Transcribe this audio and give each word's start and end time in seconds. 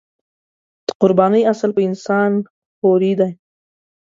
د 0.87 0.89
قربانۍ 1.01 1.41
اصل 1.53 1.71
یې 1.77 1.83
انسان 1.89 2.31
خوري 2.77 3.13
دی. 3.19 3.31